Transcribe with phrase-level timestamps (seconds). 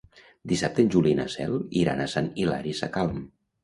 [0.51, 1.55] Dissabte en Juli i na Cel
[1.85, 3.27] iran a Sant Hilari Sacalm.